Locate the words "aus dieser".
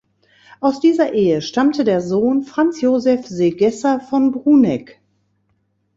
0.61-1.13